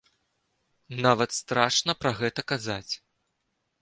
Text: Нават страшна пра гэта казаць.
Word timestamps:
Нават 1.05 1.37
страшна 1.39 1.91
пра 2.03 2.11
гэта 2.23 2.41
казаць. 2.53 2.93